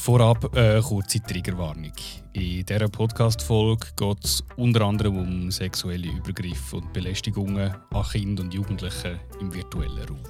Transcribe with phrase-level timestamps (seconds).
[0.00, 1.92] Vorab eine kurze Triggerwarnung.
[2.32, 8.54] In dieser Podcast-Folge geht es unter anderem um sexuelle Übergriffe und Belästigungen an Kindern und
[8.54, 10.22] Jugendlichen im virtuellen Raum.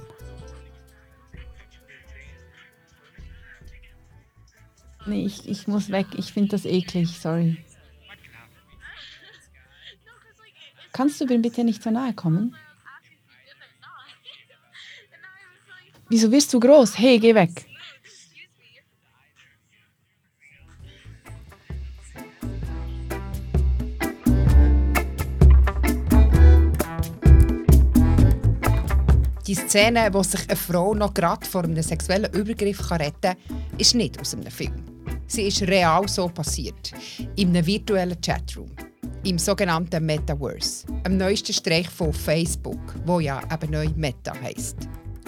[5.05, 6.07] Nee, ich, ich muss weg.
[6.17, 7.07] Ich finde das eklig.
[7.17, 7.55] Sorry.
[10.91, 12.57] Kannst du mir bitte nicht so nahe kommen?
[16.09, 16.99] Wieso wirst du groß?
[16.99, 17.70] Hey, geh weg.
[29.71, 33.37] Szene, wo sich eine Frau noch gerade vor einem sexuellen Übergriff retten kann,
[33.77, 34.83] ist nicht aus einem Film.
[35.27, 36.91] Sie ist real so passiert.
[37.37, 38.69] In einem virtuellen Chatroom.
[39.23, 40.85] Im sogenannten Metaverse.
[41.05, 44.75] Am neuesten Streich von Facebook, wo ja eben neu Meta heisst.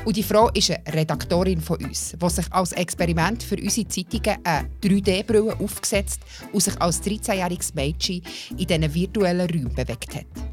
[0.03, 4.39] Und die Frau ist eine Redaktorin von uns, die sich als Experiment für unsere Zeitungen
[4.43, 6.19] eine 3D-Brille aufgesetzt
[6.51, 8.21] und sich als 13-jähriges Mädchen
[8.57, 10.52] in diesen virtuellen Räumen bewegt hat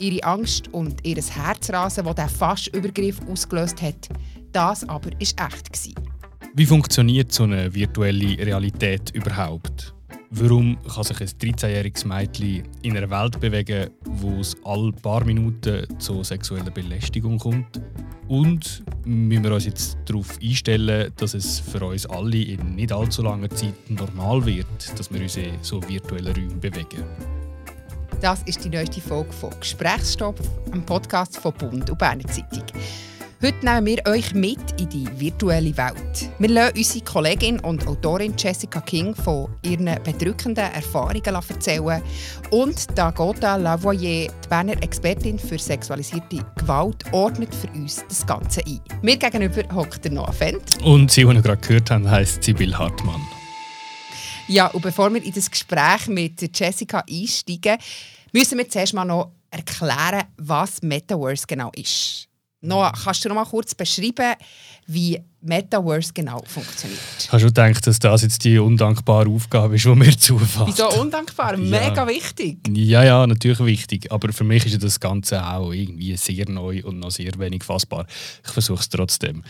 [0.00, 4.08] ihre Angst und ihr Herzrasen, das der fast Übergriff ausgelöst hat,
[4.52, 5.94] das aber ist echt.
[6.54, 9.94] Wie funktioniert so eine virtuelle Realität überhaupt?
[10.30, 15.86] Warum kann sich ein 13-jähriges Mädchen in einer Welt bewegen, wo es alle paar Minuten
[15.98, 17.80] zu sexueller Belästigung kommt?
[18.26, 23.22] Und müssen wir uns jetzt darauf einstellen, dass es für uns alle in nicht allzu
[23.22, 24.66] langer Zeit normal wird,
[24.98, 27.04] dass wir uns in so virtuellen Räumen bewegen?
[28.20, 30.40] Das ist die neueste Folge von Gesprächsstopp,
[30.72, 32.64] einem Podcast von Bund und Berner Zeitung.
[33.42, 36.30] Heute nehmen wir euch mit in die virtuelle Welt.
[36.38, 42.02] Wir lassen unsere Kollegin und Autorin Jessica King von ihren bedrückenden Erfahrungen erzählen
[42.50, 48.80] und Dagota Lavoyer, die Berner Expertin für sexualisierte Gewalt, ordnet für uns das Ganze ein.
[49.02, 50.82] Mir gegenüber hockt der Noah Fendt.
[50.82, 53.20] Und sie, die ihr gerade gehört haben, heisst Sibyl Hartmann.
[54.48, 57.78] Ja, und bevor wir in das Gespräch mit Jessica einsteigen,
[58.32, 62.28] müssen wir zuerst mal noch erklären, was Metaverse genau ist.
[62.60, 64.34] Noah, kannst du noch mal kurz beschreiben,
[64.86, 67.00] wie Metaverse genau funktioniert?
[67.28, 70.68] Hast du gedacht, dass das jetzt die undankbare Aufgabe ist, die mir zufällt?
[70.68, 71.56] Wieso undankbar?
[71.56, 72.08] Mega ja.
[72.08, 72.58] wichtig.
[72.68, 74.10] Ja, ja, natürlich wichtig.
[74.12, 78.06] Aber für mich ist das Ganze auch irgendwie sehr neu und noch sehr wenig fassbar.
[78.44, 79.42] Ich versuche es trotzdem.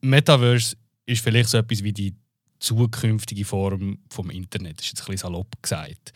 [0.00, 0.76] Metaverse
[1.06, 2.14] ist vielleicht so etwas wie die
[2.62, 4.78] zukünftige Form vom Internet.
[4.78, 6.12] Das ist jetzt ein bisschen salopp gesagt.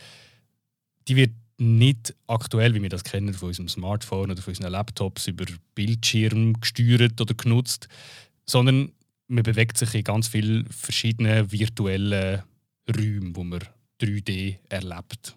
[1.07, 5.27] Die wird nicht aktuell, wie wir das kennen, von unserem Smartphone oder von unseren Laptops
[5.27, 7.87] über Bildschirm gesteuert oder genutzt,
[8.45, 8.91] sondern
[9.27, 12.43] man bewegt sich in ganz vielen verschiedenen virtuellen
[12.95, 13.59] Räumen, wo man
[14.01, 15.35] 3D erlebt.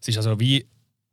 [0.00, 0.66] Es ist also wie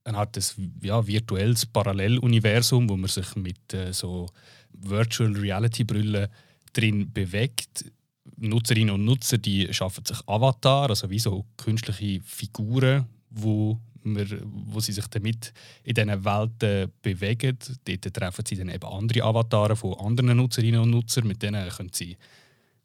[0.03, 4.27] eine Art des, ja, virtuelles Paralleluniversum, wo man sich mit äh, so
[4.71, 6.27] Virtual Reality Brillen
[6.73, 7.85] drin bewegt
[8.37, 14.79] Nutzerinnen und Nutzer die schaffen sich Avatar, also wie so künstliche Figuren, wo, wir, wo
[14.79, 17.57] sie sich damit in diesen Welten bewegen.
[17.85, 21.91] Dort treffen sie dann eben andere Avatare von anderen Nutzerinnen und Nutzern, mit denen können
[21.93, 22.17] sie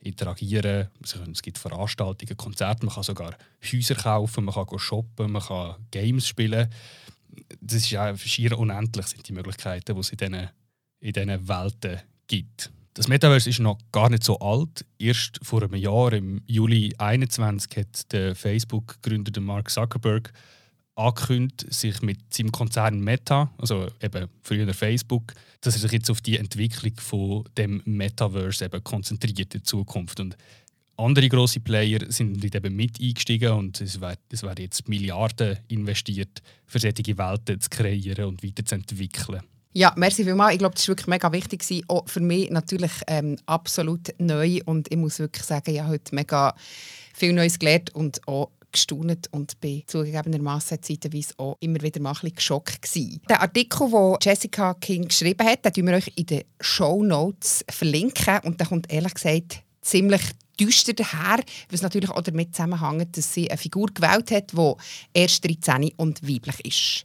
[0.00, 0.88] interagieren.
[1.02, 3.36] Es gibt Veranstaltungen, Konzerte, man kann sogar
[3.72, 6.68] Häuser kaufen, man kann shoppen, man kann Games spielen.
[7.60, 10.48] Das ist ja schier unendlich sind die Möglichkeiten, die es in diesen,
[11.00, 12.70] in diesen Welten gibt.
[12.96, 14.86] Das Metaverse ist noch gar nicht so alt.
[14.98, 20.32] Erst vor einem Jahr, im Juli 2021, hat der Facebook-Gründer Mark Zuckerberg
[20.94, 26.22] angekündigt, sich mit seinem Konzern Meta, also eben früher Facebook, dass er sich jetzt auf
[26.22, 30.18] die Entwicklung von dem Metaverse eben konzentriert in Zukunft.
[30.18, 30.34] Und
[30.96, 36.78] andere große Player sind eben mit eingestiegen und es werden werd jetzt Milliarden investiert, für
[36.78, 39.42] solche Welten zu kreieren und weiterzuentwickeln.
[39.76, 40.54] Ja, merci vielmals.
[40.54, 41.84] Ich glaube, das war wirklich mega wichtig.
[41.88, 44.60] Auch für mich natürlich ähm, absolut neu.
[44.64, 46.54] Und ich muss wirklich sagen, ich habe heute mega
[47.12, 52.34] viel Neues gelernt und auch gestaunt und bin zugegebenermaßen zeitweise auch immer wieder mal ein
[52.34, 53.20] geschockt gewesen.
[53.28, 58.38] Der Artikel, den Jessica King geschrieben hat, den wir euch in den Show Notes verlinken
[58.44, 60.22] und der kommt ehrlich gesagt ziemlich
[60.58, 64.72] düster daher, was natürlich auch damit zusammenhängt, dass sie eine Figur gewählt hat, die
[65.12, 67.04] erst 13 und weiblich ist.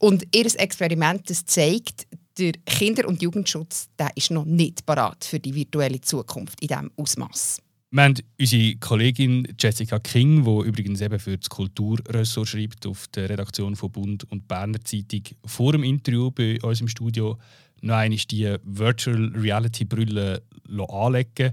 [0.00, 2.06] Und ihr Experiment das zeigt,
[2.38, 6.90] der Kinder- und Jugendschutz der ist noch nicht parat für die virtuelle Zukunft in diesem
[6.96, 7.60] Ausmaß.
[7.92, 13.28] Wir haben unsere Kollegin Jessica King, die übrigens eben für das Kulturressort schreibt, auf der
[13.28, 17.36] Redaktion von Bund und Berner Zeitung, vor dem Interview bei uns im Studio
[17.82, 20.42] noch einmal die Virtual Reality Brille
[20.88, 21.52] anlegen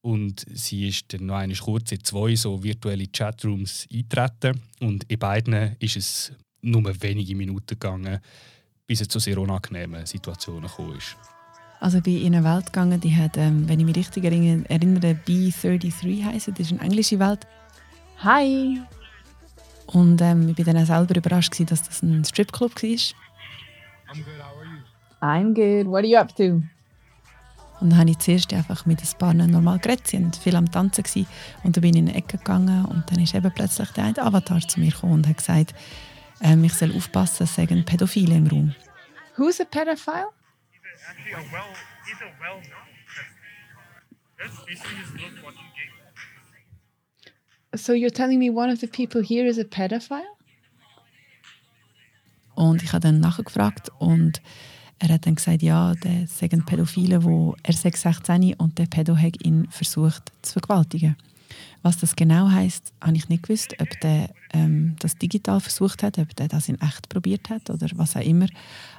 [0.00, 5.18] und sie ist dann noch einmal kurz in zwei so virtuelle Chatrooms eintreten und in
[5.18, 6.32] beiden ist es
[6.62, 8.20] nur wenige Minuten gegangen,
[8.86, 10.98] bis es zu sehr unangenehmen Situationen kam.
[11.80, 16.24] Also bin in eine Welt gegangen, die hat, ähm, wenn ich mich richtig erinnere, B33
[16.24, 16.54] heißen.
[16.54, 17.46] Das ist eine englische Welt.
[18.18, 18.80] Hi!
[19.86, 22.90] Und ähm, ich war dann auch selber überrascht, gewesen, dass das ein Stripclub war.
[22.90, 24.74] I'm good, how are you?
[25.20, 26.62] I'm good, what are you up to?
[27.80, 30.08] Und dann habe ich zuerst einfach mit ein paar normal geredet.
[30.08, 31.04] Sie waren viel am Tanzen.
[31.04, 31.26] Gewesen.
[31.62, 34.18] Und dann bin ich in eine Ecke gegangen und dann ist eben plötzlich der eine
[34.18, 35.74] Avatar zu mir gekommen und hat gesagt,
[36.40, 38.74] ähm, ich soll aufpassen, es seien Pädophile im Raum.
[39.36, 40.28] Who's a pedophile?
[47.74, 50.22] So you're telling me one of the people here is a pedophile?
[52.54, 54.42] Und ich habe dann nachgefragt und
[54.98, 59.16] er hat dann gesagt, ja, der seien Pädophile, wo er sei 16 und der Pädo
[59.16, 61.16] hat ihn versucht zu vergewaltigen.
[61.82, 66.18] Was das genau heißt, habe ich nicht gewusst, ob der ähm, das digital versucht hat,
[66.18, 68.46] ob der das in echt probiert hat oder was auch immer.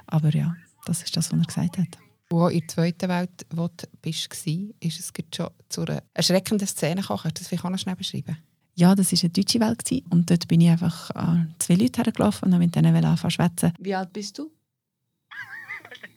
[0.06, 0.54] Aber ja,
[0.86, 1.98] das ist das, was er gesagt hat.
[2.30, 6.66] Wo in der zweiten Welt wo du bist, war, ist es schon zu einer erschreckenden
[6.66, 7.20] Szene gekommen.
[7.22, 8.36] Kannst du das vielleicht auch noch schnell beschreiben?
[8.76, 12.46] Ja, das war eine deutsche Welt und dort bin ich einfach an zwei Leute hergelaufen
[12.46, 13.72] und habe mit denen anfangen zu schwätzen.
[13.78, 14.50] Wie alt bist du?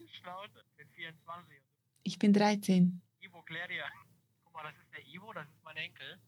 [2.06, 3.02] Ich bin 13.
[3.22, 3.84] Ivo, dir.
[4.44, 6.20] Guck mal, das ist der Ivo, das ist mein Enkel.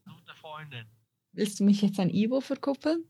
[0.46, 0.86] Freundin.
[1.32, 3.04] Willst du mich jetzt an Ivo verkuppeln?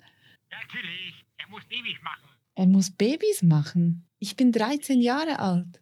[0.50, 1.24] Natürlich.
[1.36, 2.28] Er muss Babys machen.
[2.54, 4.06] Er muss Babys machen?
[4.18, 5.80] Ich bin 13 Jahre alt.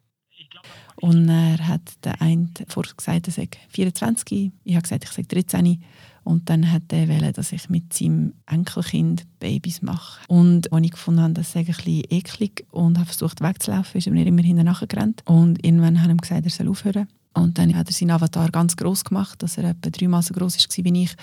[0.96, 4.52] Und er hat der eine vorher gesagt, er sei 24.
[4.64, 5.82] Ich habe gesagt, ich sei 13.
[6.24, 10.24] Und dann hat er wollen, dass ich mit seinem Enkelkind Babys mache.
[10.28, 14.06] Und als ich gefunden habe, das sei ein bisschen eklig und habe versucht wegzulaufen, ist
[14.06, 15.22] er mir immer hinterher gerannt.
[15.26, 17.08] Und irgendwann haben ihm gesagt, er soll aufhören.
[17.34, 20.56] Und dann hat er seinen Avatar ganz groß gemacht, dass er etwa dreimal so groß
[20.56, 21.14] war wie ich.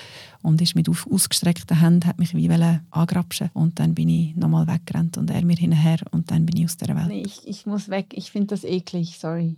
[0.42, 2.50] Und ist mit ausgestreckten Händen hat mich wie
[2.92, 6.66] angrapschen Und dann bin ich nochmal weggerannt und er mir hinterher und dann bin ich
[6.66, 7.08] aus der Welt.
[7.08, 8.14] Nee, ich, ich muss weg.
[8.14, 9.18] Ich finde das eklig.
[9.20, 9.56] Sorry.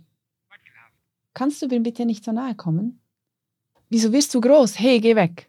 [1.34, 3.00] Kannst du mir bitte nicht so nahe kommen?
[3.90, 4.78] Wieso wirst du groß?
[4.78, 5.48] Hey, geh weg.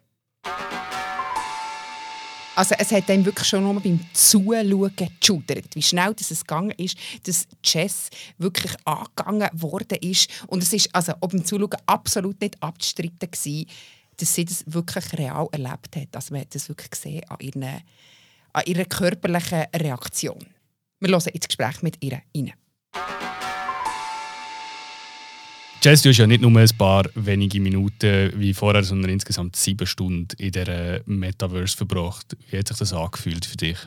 [2.56, 6.72] Also es hat dann wirklich schon nur beim Zuschauen geschudert, wie schnell das es gegangen
[6.78, 8.08] ist, dass Jess
[8.38, 10.30] wirklich angegangen worden ist.
[10.46, 13.66] Und es ist also ob beim Zuschauen absolut nicht abzustreiten gewesen,
[14.16, 16.16] dass sie das wirklich real erlebt hat.
[16.16, 17.80] Also man hat das wirklich gesehen an ihrer,
[18.54, 20.46] an ihrer körperlichen Reaktion.
[20.98, 22.54] Wir hören ins Gespräch mit ihr rein.
[25.86, 30.26] Du hast ja nicht nur ein paar wenige Minuten wie vorher, sondern insgesamt sieben Stunden
[30.36, 32.36] in der Metaverse verbracht.
[32.50, 33.78] Wie hat sich das angefühlt für dich?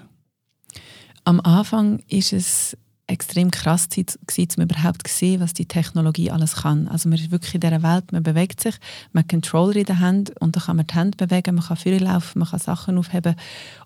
[1.26, 6.56] Am Anfang ist es extrem krass gewesen, um überhaupt zu sehen, was die Technologie alles
[6.56, 6.88] kann.
[6.88, 8.76] Also man ist wirklich in dieser Welt, man bewegt sich,
[9.12, 12.00] man hat Controller in der Hand und dann kann man die Hände bewegen, man kann
[12.00, 13.36] laufen, man kann Sachen aufheben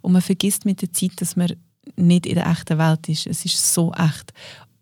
[0.01, 1.53] und man vergisst mit der Zeit, dass man
[1.95, 3.25] nicht in der echten Welt ist.
[3.25, 4.33] Es ist so echt.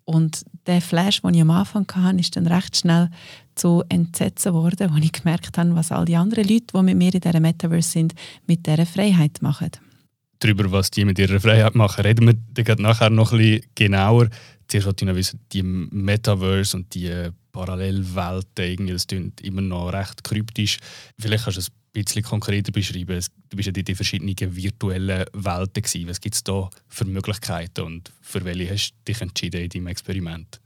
[0.03, 3.09] Und der Flash, den ich am Anfang hatte, ist dann recht schnell
[3.55, 7.13] zu Entsetzen geworden, als ich gemerkt habe, was all die anderen Leute, die mit mir
[7.13, 8.13] in dieser Metaverse sind,
[8.47, 9.71] mit dieser Freiheit machen.
[10.39, 14.29] Darüber, was die mit ihrer Freiheit machen, reden wir dann nachher noch bisschen genauer.
[14.67, 20.23] Zuerst wollte ich noch wissen, die Metaverse und die Parallelwelten, das klingt immer noch recht
[20.23, 20.77] kryptisch.
[21.19, 23.23] Vielleicht kannst du bisschen konkreter beschreiben.
[23.49, 25.83] Du bist ja in den verschiedenen virtuellen Welten.
[25.83, 26.07] Gewesen.
[26.07, 29.87] Was gibt es da für Möglichkeiten und für welche hast du dich entschieden in deinem
[29.87, 30.61] Experiment?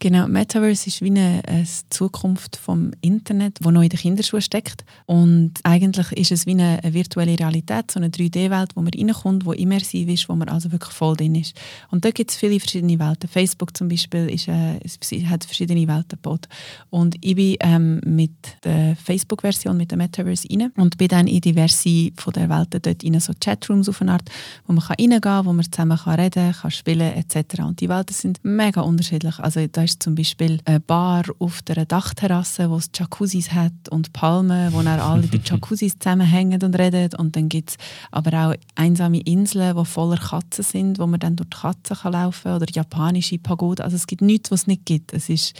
[0.00, 4.84] Genau, Metaverse ist wie eine, eine, Zukunft vom Internet, wo noch in den Kinderschuhen steckt.
[5.06, 9.44] Und eigentlich ist es wie eine, eine virtuelle Realität, so eine 3D-Welt, wo man reinkommt,
[9.44, 11.56] wo immersiv ist, wo man also wirklich voll drin ist.
[11.90, 13.28] Und da gibt es viele verschiedene Welten.
[13.28, 14.78] Facebook zum Beispiel ist, äh,
[15.26, 16.46] hat verschiedene Welten gebaut.
[16.90, 18.30] Und ich bin ähm, mit
[18.62, 23.02] der Facebook-Version, mit der Metaverse rein und bin dann in diverse von der Welten dort
[23.02, 24.30] rein, so Chatrooms auf eine Art,
[24.66, 27.62] wo man reingehen kann, wo man zusammen kann reden kann, spielen etc.
[27.62, 29.40] Und die Welten sind mega unterschiedlich.
[29.40, 34.12] Also da ist zum Beispiel eine Bar auf der Dachterrasse, wo es Jacuzzis hat und
[34.12, 37.10] Palmen, wo dann alle die Jacuzzis zusammenhängen und reden.
[37.16, 37.76] Und dann gibt es
[38.10, 42.12] aber auch einsame Inseln, die voller Katzen sind, wo man dann durch die Katzen kann
[42.12, 43.82] laufen kann oder japanische Pagode.
[43.82, 45.12] Also es gibt nichts, was es nicht gibt.
[45.14, 45.54] Es ist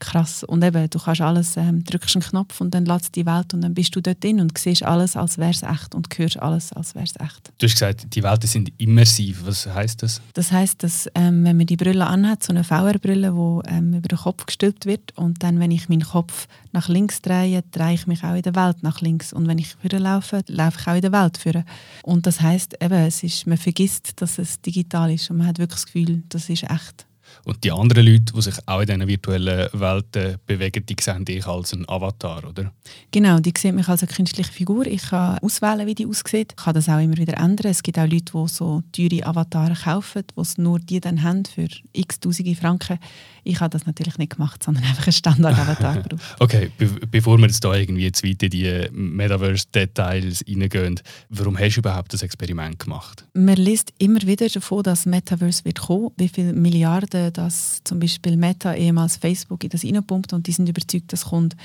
[0.00, 0.42] krass.
[0.42, 3.60] Und eben, du kannst alles, ähm, drückst einen Knopf und dann lässt die Welt und
[3.60, 6.72] dann bist du dort drin und siehst alles, als wäre es echt und hörst alles,
[6.72, 7.52] als wäre es echt.
[7.58, 9.42] Du hast gesagt, die Welten sind immersiv.
[9.44, 10.20] Was heißt das?
[10.34, 14.08] Das heißt, dass ähm, wenn man die Brille anhat, so eine VR-Brille, die ähm, über
[14.08, 18.06] den Kopf gestülpt wird und dann, wenn ich meinen Kopf nach links drehe, drehe ich
[18.06, 21.02] mich auch in der Welt nach links und wenn ich laufe, laufe ich auch in
[21.02, 21.64] der Welt führen.
[22.02, 25.58] Und das heißt eben, es ist, man vergisst, dass es digital ist und man hat
[25.58, 27.06] wirklich das Gefühl, das ist echt.
[27.44, 31.46] Und die anderen Leute, die sich auch in diesen virtuellen Welten bewegen, die sehen dich
[31.46, 32.72] als ein Avatar, oder?
[33.10, 34.86] Genau, die sehen mich als eine künstliche Figur.
[34.86, 36.54] Ich kann auswählen, wie die aussieht.
[36.56, 37.70] Ich kann das auch immer wieder ändern.
[37.70, 41.44] Es gibt auch Leute, die so teure Avatare kaufen, die es nur die dann haben
[41.44, 42.98] für x Tausende Franken.
[43.44, 46.36] Ich habe das natürlich nicht gemacht, sondern einfach einen Standard-Avatar gebraucht.
[46.38, 51.76] okay, be bevor wir jetzt da irgendwie jetzt weiter in die Metaverse-Details reingehen, warum hast
[51.76, 53.24] du überhaupt das Experiment gemacht?
[53.34, 58.36] Man liest immer wieder davon, dass Metaverse wird kommen, wie viele Milliarden das zum Beispiel
[58.36, 61.56] Meta, ehemals Facebook, in das reinpumpt und die sind überzeugt, dass kommt.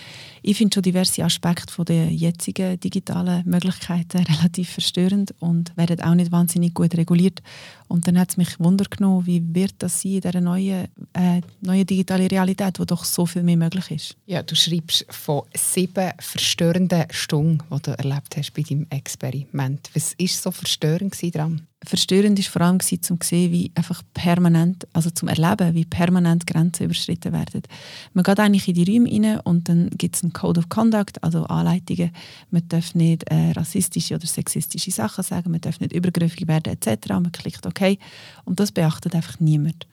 [0.42, 6.16] Ich finde schon diverse Aspekte von der jetzigen digitalen Möglichkeiten relativ verstörend und werden auch
[6.16, 7.42] nicht wahnsinnig gut reguliert.
[7.88, 11.42] Und dann hat es mich Wunder genommen, wie wird das sein in dieser neuen, äh,
[11.62, 14.18] neuen digitalen Realität, wo doch so viel mehr möglich ist.
[14.26, 19.90] Ja, du schreibst von sieben verstörenden Stunden, die du erlebt hast bei deinem Experiment.
[19.94, 21.68] Was war so verstörend daran?
[21.86, 26.48] Verstörend war vor allem, um zu sehen, wie einfach permanent, also zum Erleben, wie permanent
[26.48, 27.62] Grenzen überschritten werden.
[28.14, 31.24] Man geht eigentlich in die Räume rein und dann gibt es einen Code of Conduct,
[31.24, 32.12] also Anleitungen.
[32.52, 37.10] Man darf nicht äh, rassistische oder sexistische Sachen sagen, man darf nicht übergriffig werden etc.
[37.10, 37.98] Man klickt OK
[38.46, 39.88] und das beachtet einfach niemand.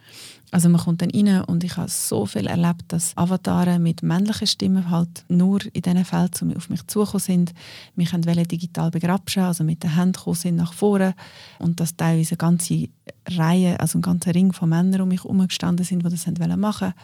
[0.52, 4.46] Also man kommt dann rein und ich habe so viel erlebt, dass Avatare mit männlichen
[4.46, 7.54] Stimmen halt nur in diesen Fällen auf mich zugekommen sind.
[7.96, 11.14] Mich wollen digital begrapschen, also mit den Händen gekommen sind nach vorne
[11.58, 12.88] und dass teilweise eine ganze
[13.30, 16.60] Reihe, also ein ganzer Ring von Männern um mich herum gestanden sind, die das machen
[16.60, 16.94] wollten.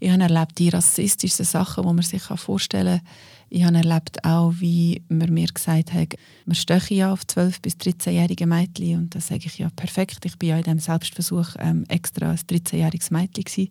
[0.00, 3.08] Ich habe erlebt die rassistischsten Sachen, die man sich vorstellen kann.
[3.54, 6.14] Ich habe erlebt auch, wie man mir gesagt hat,
[6.46, 8.96] man steche ja auf 12- bis 13-jährige Mädchen.
[8.96, 10.24] Und da sage ich, ja, perfekt.
[10.24, 13.44] Ich war ja in diesem Selbstversuch ähm, extra ein 13-jähriges Mädchen.
[13.44, 13.68] Gewesen.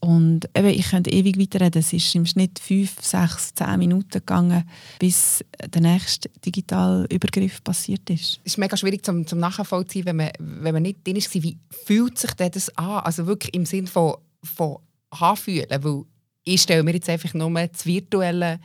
[0.00, 1.78] Und eben, ich könnte ewig weiterreden.
[1.78, 8.10] Es ist im Schnitt 5, 6, 10 Minuten gegangen, bis der nächste digitale Übergriff passiert
[8.10, 8.40] ist.
[8.44, 11.32] Es ist mega schwierig zum, zum Nachvollziehen, wenn man, wenn man nicht drin ist.
[11.32, 13.04] Wie fühlt sich das an?
[13.04, 14.78] Also wirklich im Sinne von, von
[15.10, 16.02] anfühlen, weil
[16.42, 18.58] ich stelle mir jetzt einfach nur das Virtuelle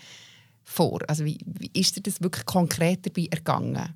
[0.71, 0.99] vor.
[1.07, 3.89] Also wie, wie ist dir das wirklich konkret dabei ergangen?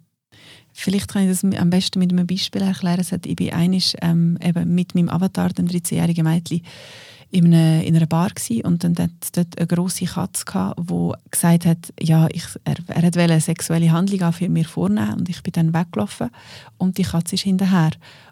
[0.74, 3.06] Vielleicht kann ich das am besten mit einem Beispiel erklären.
[3.26, 6.62] Ich bin einig ähm, eben mit meinem Avatar, dem 13-jährigen Mädchen,
[7.32, 11.12] in einer, in einer Bar gewesen, und dann hat dort eine grosse Katze gehabt, die
[11.32, 15.42] gesagt hat, ja, ich, er, er wollte eine sexuelle Handlung für mir vornehmen und ich
[15.44, 16.30] bin dann weggelaufen
[16.78, 17.92] und die Katze ist hinterher.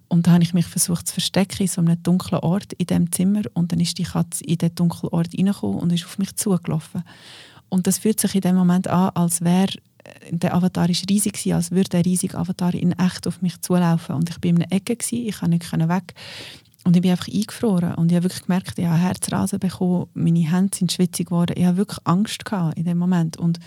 [0.10, 3.12] Und dann habe ich mich versucht zu verstecken in so einem dunklen Ort in diesem
[3.12, 6.36] Zimmer und dann ist die Katze in diesen dunklen Ort reingekommen und ist auf mich
[6.36, 7.04] zugelaufen.
[7.74, 11.34] Und das fühlt sich in dem Moment an, als wäre äh, der Avatar ist riesig
[11.34, 14.14] gewesen, als würde der riesige Avatar in echt auf mich zulaufen.
[14.14, 16.14] Und ich war in einer Ecke, gewesen, ich konnte nicht weg.
[16.84, 17.96] Und ich bin einfach eingefroren.
[17.96, 21.56] Und ich habe wirklich gemerkt, ich habe Herzrasen bekommen, meine Hände sind schwitzig geworden.
[21.58, 23.38] Ich habe wirklich Angst gehabt in dem Moment.
[23.38, 23.60] Und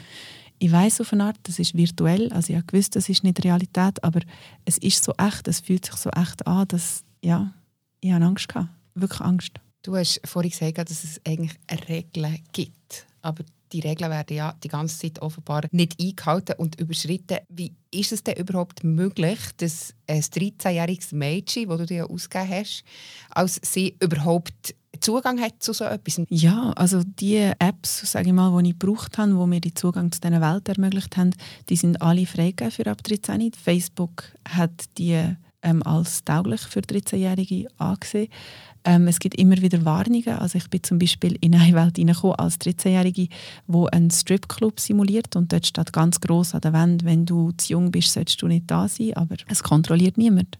[0.60, 4.04] ich weiß auf eine Art, das ist virtuell, also ich gewusst, das ist nicht Realität,
[4.04, 4.20] aber
[4.64, 7.52] es ist so echt, es fühlt sich so echt an, dass, ja,
[8.00, 9.50] ich habe Angst gehabt, wirklich Angst.
[9.82, 11.58] Du hast vorhin gesagt, dass es eigentlich
[11.88, 17.38] Regeln gibt, aber die Regeln werden ja die ganze Zeit offenbar nicht eingehalten und überschritten.
[17.48, 22.84] Wie ist es denn überhaupt möglich, dass ein 13-jähriges Mädchen, das du dir ausgegeben hast,
[23.30, 26.22] als sie überhaupt Zugang hat zu so etwas?
[26.28, 30.10] Ja, also die Apps, sage ich mal, die ich gebraucht habe, die mir den Zugang
[30.12, 31.34] zu dieser Welt ermöglicht haben,
[31.68, 33.52] die sind alle freigegeben für ab 13.
[33.52, 38.28] Facebook hat die ähm, als tauglich für 13-Jährige angesehen.
[38.86, 40.38] Ähm, es gibt immer wieder Warnungen.
[40.38, 41.98] Also ich bin zum Beispiel in eine Welt
[42.38, 43.28] als 13-Jährige,
[43.66, 47.72] wo ein Stripclub simuliert und dort steht ganz groß an der Wand, wenn du zu
[47.72, 50.56] jung bist, solltest du nicht da sein, aber es kontrolliert niemand.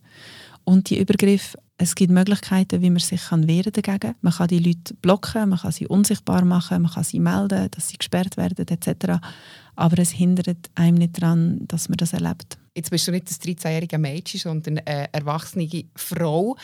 [0.65, 4.15] Und die Übergriffe, es gibt Möglichkeiten, wie man sich kann wehren dagegen.
[4.23, 7.89] Man kann die Leute blocken, man kann sie unsichtbar machen, man kann sie melden, dass
[7.89, 9.21] sie gesperrt werden etc.
[9.75, 12.57] Aber es hindert einem nicht daran, dass man das erlebt.
[12.75, 16.57] Jetzt bist du nicht ein 13-jähriger Mädchen, sondern eine erwachsene Frau.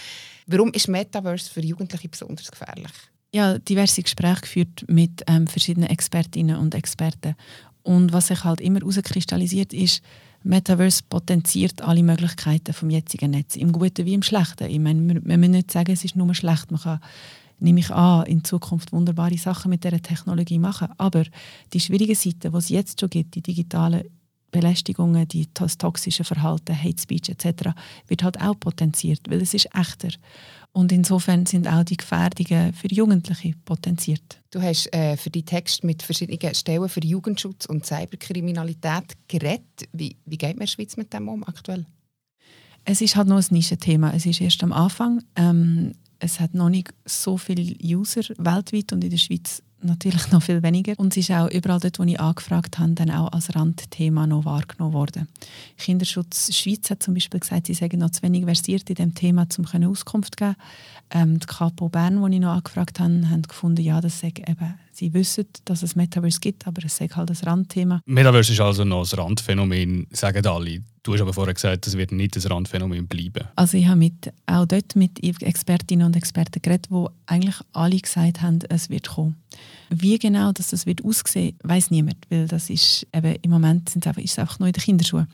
[0.46, 2.92] Warum ist Metaverse für Jugendliche besonders gefährlich?
[3.34, 7.34] Ja, diverse Gespräche geführt mit ähm, verschiedenen Expertinnen und Experten.
[7.82, 10.02] Und was sich halt immer herauskristallisiert ist,
[10.44, 14.68] Metaverse potenziert alle Möglichkeiten vom jetzigen Netz, im Guten wie im Schlechten.
[14.68, 16.70] Ich meine, wir, wir müssen nicht sagen, es ist nur schlecht.
[16.70, 17.00] Man kann,
[17.58, 20.88] nehme ich an, in Zukunft wunderbare Sachen mit dieser Technologie machen.
[20.98, 21.24] Aber
[21.72, 24.04] die schwierigen Seiten, die es jetzt schon gibt, die digitalen
[24.52, 27.70] Belästigungen, die, das toxische Verhalten, Hate Speech etc.,
[28.06, 30.10] wird halt auch potenziert, weil es ist echter.
[30.72, 34.40] Und insofern sind auch die Gefährdungen für Jugendliche potenziert.
[34.50, 39.88] Du hast äh, für die Text mit verschiedenen Stellen für Jugendschutz und Cyberkriminalität geredet.
[39.92, 41.84] Wie, wie geht man in der Schweiz mit dem um aktuell?
[42.84, 44.12] Es ist halt noch ein Nischenthema.
[44.12, 45.22] Es ist erst am Anfang.
[45.36, 50.42] Ähm, es hat noch nicht so viele User weltweit und in der Schweiz natürlich noch
[50.42, 50.94] viel weniger.
[50.98, 54.44] Und es ist auch überall dort, wo ich angefragt habe, dann auch als Randthema noch
[54.44, 55.28] wahrgenommen worden.
[55.78, 59.46] Kinderschutz Schweiz hat zum Beispiel gesagt, sie seien noch zu wenig versiert in diesem Thema,
[59.58, 60.56] um Auskunft zu geben.
[61.10, 64.74] Ähm, die Capo Bern, die ich noch angefragt habe, haben gefunden, ja, das sei eben,
[64.92, 68.02] sie wissen, dass es Metaverse gibt, aber es sei halt ein Randthema.
[68.06, 70.82] Metaverse ist also noch ein Randphänomen, sagen alle.
[71.02, 73.48] Du hast aber vorher gesagt, es wird nicht ein Randphänomen bleiben.
[73.56, 78.40] Also ich habe mit, auch dort mit Expertinnen und Experten geredet, die eigentlich alle gesagt
[78.40, 79.36] haben, es wird kommen.
[79.90, 84.04] Wie genau dass das wird aussehen, weiß niemand, weil das ist eben, im Moment sind
[84.04, 85.26] es einfach, ist es einfach noch in den Kinderschuhen.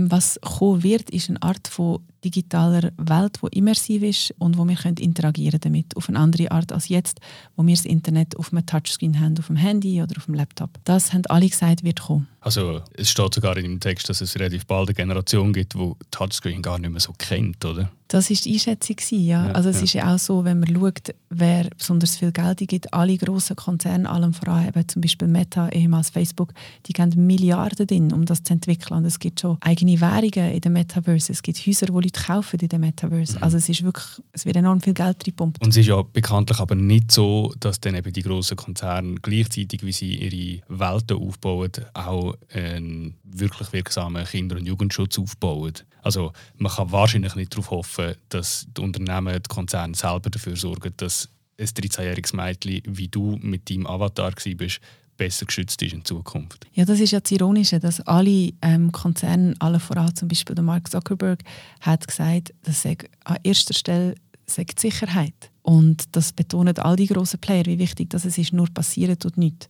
[0.00, 4.76] Was kommen wird, ist eine Art von digitaler Welt, die immersiv ist und wo wir
[4.76, 7.20] können interagieren damit auf eine andere Art als jetzt,
[7.56, 10.70] wo wir das Internet auf einem Touchscreen haben, auf dem Handy oder auf dem Laptop.
[10.84, 12.28] Das haben alle gesagt, wird kommen.
[12.40, 15.92] Also es steht sogar in dem Text, dass es relativ bald eine Generation gibt, die
[16.10, 17.90] Touchscreen gar nicht mehr so kennt, oder?
[18.08, 19.46] Das ist die Einschätzung, ja.
[19.48, 19.82] ja also es ja.
[19.82, 24.08] ist ja auch so, wenn man schaut, wer besonders viel Geld gibt, alle grossen Konzerne,
[24.08, 26.54] allem voran eben zum Beispiel Meta, ehemals Facebook,
[26.86, 28.96] die geben Milliarden drin, um das zu entwickeln.
[28.96, 32.58] Und es gibt schon eigene Währungen in der Metaverse, es gibt Häuser, wo Leute kaufen
[32.60, 33.36] in dem Metaverse.
[33.36, 33.42] Mhm.
[33.42, 35.62] Also es ist wirklich, es wird enorm viel Geld reingepumpt.
[35.62, 39.84] Und es ist ja bekanntlich aber nicht so, dass dann eben die grossen Konzerne gleichzeitig,
[39.84, 45.74] wie sie ihre Welten aufbauen, auch einen wirklich wirksamen Kinder- und Jugendschutz aufbauen.
[46.02, 50.92] Also man kann wahrscheinlich nicht darauf hoffen, dass die Unternehmen, die Konzerne selber dafür sorgen,
[50.96, 54.80] dass ein 13-jähriges Mädchen wie du mit deinem Avatar warst,
[55.16, 56.66] besser geschützt ist in Zukunft.
[56.72, 60.64] Ja, das ist ja das Ironische, dass alle ähm, Konzerne, alle voran zum Beispiel der
[60.64, 61.42] Mark Zuckerberg,
[61.80, 64.14] hat gesagt, dass an erster Stelle
[64.56, 65.50] die Sicherheit.
[65.62, 69.68] Und das betonen all die grossen Player, wie wichtig das ist, nur passieren tut nichts.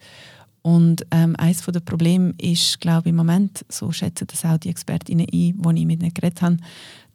[0.69, 4.69] Und ähm, eines der Probleme ist, glaube ich, im Moment, so schätzen das auch die
[4.69, 6.59] Expertinnen ein, die ich mit ihnen geredet habe,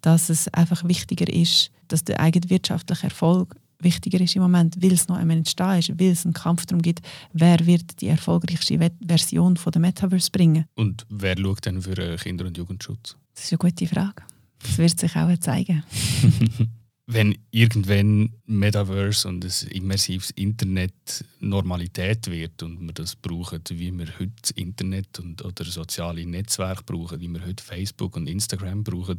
[0.01, 4.93] dass es einfach wichtiger ist, dass der eigene wirtschaftliche Erfolg wichtiger ist im Moment, weil
[4.93, 8.79] es noch einmal entstehen ist, weil es einen Kampf darum gibt, wer wird die erfolgreichste
[9.05, 10.65] Version von der Metaverse bringen.
[10.73, 13.15] Und wer schaut denn für Kinder- und Jugendschutz?
[13.35, 14.23] Das ist eine gute Frage.
[14.63, 15.83] Das wird sich auch zeigen.
[17.05, 24.07] Wenn irgendwann Metaverse und ein immersives Internet Normalität wird und wir das brauchen, wie wir
[24.19, 29.17] heute das Internet und, oder soziale Netzwerke brauchen, wie wir heute Facebook und Instagram brauchen,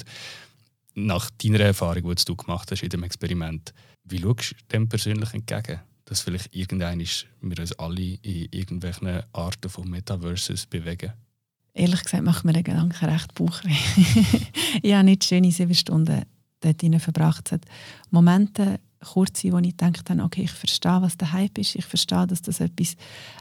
[0.95, 3.75] nach deiner Erfahrung, die du gemacht hast in dem Experiment,
[4.05, 5.81] wie schaust du dem persönlich entgegen?
[6.07, 11.13] Dass vielleicht irgendwann wir uns alle in irgendwelchen Arten von Metaverses bewegen?
[11.75, 13.75] Ehrlich gesagt macht mir der Gedanke recht Bauchweh.
[14.83, 16.25] ich habe nicht schöne sieben Stunden
[16.73, 17.47] dort verbracht.
[17.47, 17.65] Es hat
[18.11, 21.77] Momente, kurze, wo ich denke, okay, ich verstehe, was der Hype ist.
[21.77, 22.97] Ich verstehe, dass das etwas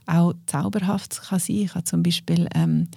[0.06, 1.64] auch Zauberhaftes kann sein kann.
[1.64, 2.90] Ich habe zum Beispiel ähm,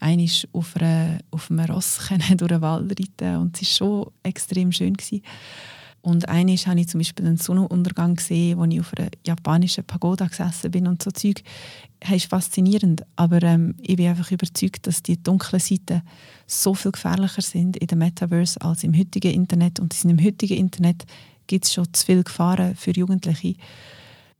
[0.00, 1.98] einmal auf, einer, auf einem Ross
[2.36, 4.94] durch den Wald reiten und es war schon extrem schön.
[4.94, 5.22] Gewesen.
[6.04, 10.26] Und einmal habe ich zum Beispiel einen Sonnenuntergang gesehen, wo ich auf einer japanischen Pagoda
[10.26, 11.42] gesessen bin und so Zeug.
[12.00, 16.02] Das ist faszinierend, aber ähm, ich bin einfach überzeugt, dass die dunklen Seiten
[16.46, 19.80] so viel gefährlicher sind in der Metaverse als im heutigen Internet.
[19.80, 21.06] Und dem heutigen Internet
[21.46, 23.54] gibt es schon zu viele Gefahren für Jugendliche,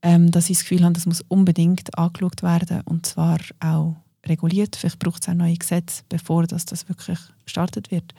[0.02, 3.96] ähm, dass ich das Gefühl habe, das muss unbedingt angeschaut werden und zwar auch
[4.26, 4.76] reguliert.
[4.76, 8.12] Vielleicht braucht es auch neue Gesetze, bevor das, das wirklich gestartet wird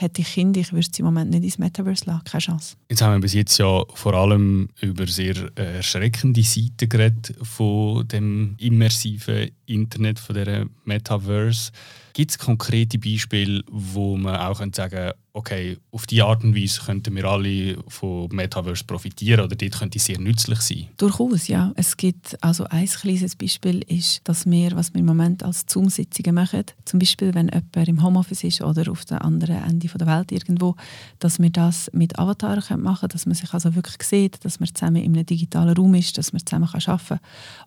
[0.00, 2.22] hätte ich Kinder, ich würde sie im Moment nicht ins Metaverse lassen.
[2.24, 2.76] Keine Chance.
[2.88, 8.06] Jetzt haben wir bis jetzt ja vor allem über sehr äh, erschreckende Seiten geredet von
[8.06, 11.72] dem immersiven Internet, von der Metaverse.
[12.18, 16.80] Gibt es konkrete Beispiele, wo man auch sagen könnte, okay, auf diese Art und Weise
[16.84, 20.88] könnten wir alle von Metaverse profitieren oder dort könnte es sehr nützlich sein?
[20.96, 21.70] Durchaus, ja.
[21.76, 26.34] Es gibt also ein kleines Beispiel ist, dass wir, was wir im Moment als Zoom-Sitzungen
[26.34, 30.32] machen, zum Beispiel, wenn jemand im Homeoffice ist oder auf dem anderen Ende der Welt
[30.32, 30.74] irgendwo,
[31.20, 34.74] dass wir das mit Avataren machen können, dass man sich also wirklich sieht, dass man
[34.74, 37.20] zusammen in einem digitalen Raum ist, dass man zusammen arbeiten kann.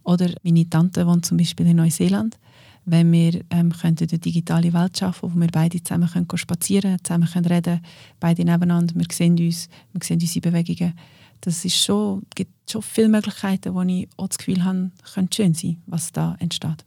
[0.04, 2.38] Oder meine Tante wohnt zum Beispiel in Neuseeland
[2.86, 7.04] wenn wir ähm, könnten eine digitale Welt schaffen wo wir beide zusammen können spazieren können,
[7.04, 7.86] zusammen können reden
[8.20, 10.94] beide nebeneinander, wir sehen uns, wir sehen unsere Bewegungen.
[11.42, 15.54] Das ist schon, gibt schon viele Möglichkeiten, wo ich auch das Gefühl habe, könnte schön
[15.54, 16.86] sein, was da entsteht.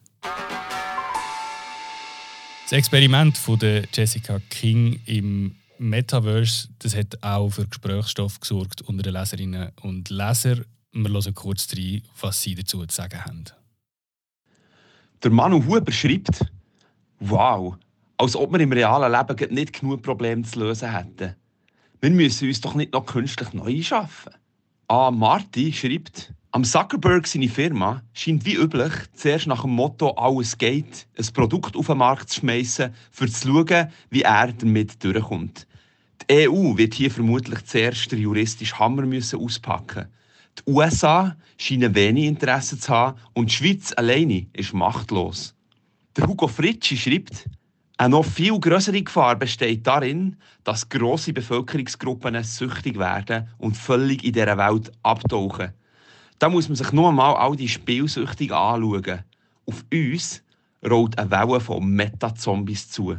[2.64, 9.02] Das Experiment von der Jessica King im Metaverse das hat auch für Gesprächsstoff gesorgt unter
[9.02, 10.64] den Leserinnen und Lesern.
[10.92, 13.44] Wir hören kurz rein, was sie dazu zu sagen haben.
[15.24, 16.44] Der Manu Huber schreibt,
[17.18, 17.78] wow,
[18.18, 21.34] als ob wir im realen Leben nicht genug Probleme zu lösen hätten.
[22.02, 24.34] Wir müssen uns doch nicht noch künstlich neu schaffen.
[24.87, 30.58] Ah, Marty schreibt, am Zuckerberg seine Firma scheint wie üblich zuerst nach dem Motto «Alles
[30.58, 35.66] geht» ein Produkt auf den Markt zu schmeißen, um zu schauen, wie er damit durchkommt.
[36.28, 40.08] Die EU wird hier vermutlich zuerst den juristischen Hammer müssen auspacken
[40.58, 45.54] Die USA scheinen wenig Interesse zu haben und die Schweiz alleine ist machtlos.
[46.16, 47.48] Der Hugo Fritschi schreibt,
[47.96, 54.32] eine noch viel größere Gefahr besteht darin, dass grosse Bevölkerungsgruppen süchtig werden und völlig in
[54.32, 55.72] dieser Welt abtauchen.
[56.40, 59.22] Da muss man sich nur mal all die Spielsüchtigen anschauen.
[59.66, 60.42] Auf uns
[60.84, 63.16] rollt eine Welle von Meta-Zombies zu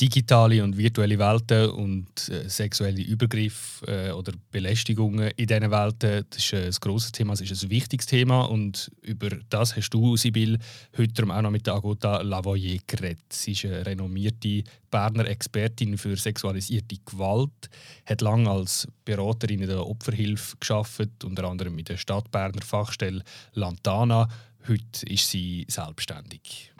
[0.00, 6.38] digitale und virtuelle Welten und äh, sexuelle Übergriffe äh, oder Belästigungen in diesen Welten, das
[6.38, 10.16] ist äh, ein grosses Thema, das ist ein wichtiges Thema und über das hast du,
[10.16, 10.58] Sibyl,
[10.96, 13.32] heute auch noch mit der Agota Lavoyer geredet.
[13.32, 17.70] Sie ist eine renommierte Berner Expertin für sexualisierte Gewalt,
[18.06, 24.28] hat lange als Beraterin in der Opferhilfe geschafft, unter anderem mit der Stadtberner Fachstelle Lantana.
[24.66, 26.72] Heute ist sie selbstständig.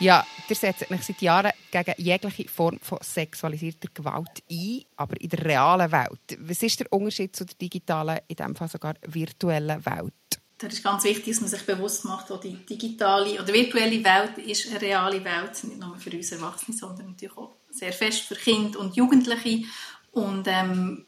[0.00, 5.28] Ja, ihr setzt euch seit Jahren gegen jegliche Form von sexualisierter Gewalt ein, aber in
[5.28, 6.38] der realen Welt.
[6.40, 10.12] Was ist der Unterschied zu der digitalen, in diesem Fall sogar virtuellen Welt?
[10.58, 14.38] Das ist ganz wichtig, dass man sich bewusst macht, dass die digitale oder virtuelle Welt
[14.38, 18.36] ist eine reale Welt, nicht nur für uns Erwachsene, sondern natürlich auch sehr fest für
[18.36, 19.64] Kinder und Jugendliche.
[20.12, 21.06] Und ähm,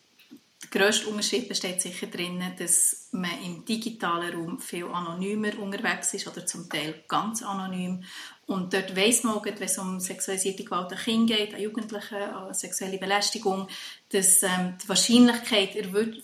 [0.62, 6.26] der grösste Unterschied besteht sicher darin, dass man im digitalen Raum viel anonymer unterwegs ist
[6.26, 8.02] oder zum Teil ganz anonym.
[8.46, 12.16] Und dort weiss man auch, wenn es um sexualisierte Gewalt an Kindern geht, an Jugendlichen,
[12.16, 13.66] an sexuelle Belästigung,
[14.10, 15.70] dass ähm, die Wahrscheinlichkeit,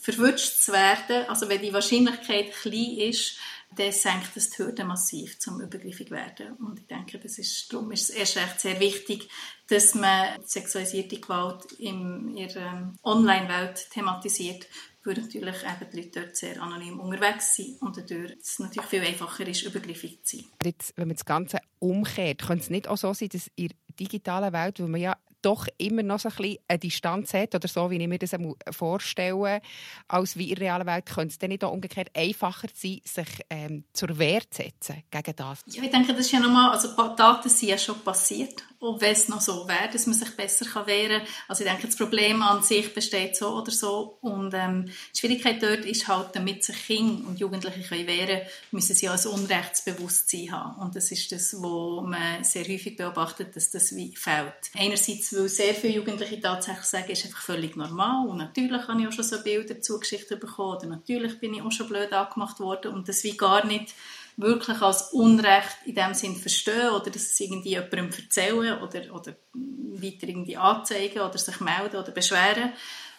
[0.01, 3.39] verwünscht zu werden, also wenn die Wahrscheinlichkeit klein ist,
[3.75, 6.53] dann senkt das die Hürde massiv zum übergriffig werden.
[6.57, 9.29] Und ich denke, das ist, darum ist es erst recht sehr wichtig,
[9.69, 14.67] dass man sexualisierte Gewalt in ihrer Online-Welt thematisiert,
[15.05, 19.03] weil natürlich eben die Leute dort sehr anonym unterwegs sind und dadurch es natürlich viel
[19.03, 20.47] einfacher ist, übergriffig zu sein.
[20.65, 23.77] Jetzt, wenn man das Ganze umkehrt, könnte es nicht auch so sein, dass in der
[23.99, 27.69] digitalen Welt, wo man ja doch immer noch so ein bisschen eine Distanz hat oder
[27.69, 28.35] so, wie ich mir das
[28.71, 29.61] vorstelle,
[30.09, 33.29] als wie in der realen Welt, könnte es dann nicht auch umgekehrt einfacher sein, sich
[33.51, 35.61] ähm, zur Wehr zu setzen gegen das?
[35.67, 39.13] Ja, ich denke, das ist ja nochmal, also Daten sind ja schon passiert und wenn
[39.13, 41.29] es noch so wäre, dass man sich besser wehren kann.
[41.47, 45.63] Also ich denke, das Problem an sich besteht so oder so und ähm, die Schwierigkeit
[45.63, 49.27] dort ist halt, damit sich Kinder und Jugendliche können wehren können, müssen sie auch ein
[49.27, 54.53] Unrechtsbewusstsein haben und das ist das, was man sehr häufig beobachtet, dass das wie fehlt.
[54.77, 59.01] Einerseits weil sehr viele Jugendliche tatsächlich sagen, es ist einfach völlig normal und natürlich habe
[59.01, 62.59] ich auch schon so Bilder zugeschickt bekommen oder natürlich bin ich auch schon blöd angemacht
[62.59, 63.95] worden und das wie gar nicht
[64.43, 69.35] wirklich als Unrecht in dem Sinn verstehen oder dass es irgendwie jemandem erzählen oder, oder
[69.55, 72.73] weiter irgendwie anzeigen oder sich melden oder beschweren,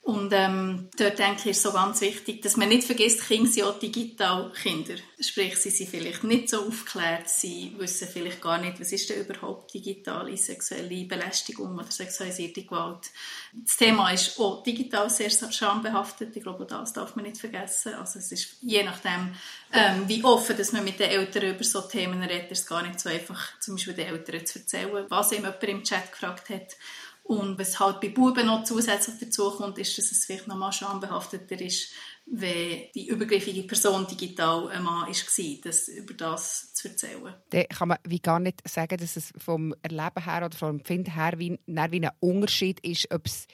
[0.04, 3.64] und ähm, dort denke ich, ist so ganz wichtig, dass man nicht vergisst, Kinder sind
[3.64, 4.96] auch digital Kinder.
[5.18, 9.22] Sprich, sie sind vielleicht nicht so aufgeklärt, sie wissen vielleicht gar nicht, was ist denn
[9.22, 13.12] überhaupt digitale sexuelle Belästigung oder sexualisierte Gewalt.
[13.54, 16.36] Das Thema ist auch digital sehr schambehaftet.
[16.36, 17.94] Ich glaube, das darf man nicht vergessen.
[17.94, 19.34] Also es ist je nachdem,
[19.72, 22.86] ähm, wie offen dass man mit den Eltern über so Themen redet, ist es gar
[22.86, 26.50] nicht so einfach, zum Beispiel den Eltern zu erzählen, was ihm jemand im Chat gefragt
[26.50, 26.76] hat.
[27.24, 30.74] Und was halt bei Buben noch zusätzlich dazu kommt, ist, dass es vielleicht noch mal
[30.74, 31.94] schambehafteter ist,
[32.26, 37.34] wenn die übergriffige Person digital ein Mann war, das über das zu erzählen.
[37.50, 41.14] Dann kann man wie gar nicht sagen, dass es vom Erleben her oder vom Empfinden
[41.14, 43.48] her wie, wie ein Unterschied ist, ob es